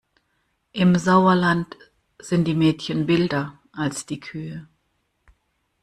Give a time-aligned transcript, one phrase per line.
[0.71, 1.77] Im Sauerland
[2.17, 4.67] sind die Mädchen wilder als die Kühe.